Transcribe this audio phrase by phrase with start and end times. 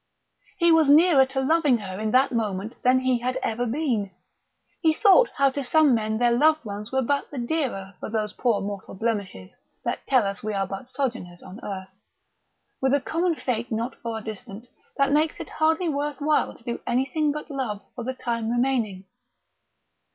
[0.57, 4.09] He was nearer to loving her in that moment than he had ever been.
[4.81, 8.33] He thought how to some men their loved ones were but the dearer for those
[8.33, 11.89] poor mortal blemishes that tell us we are but sojourners on earth,
[12.81, 14.67] with a common fate not far distant
[14.97, 19.03] that makes it hardly worth while to do anything but love for the time remaining.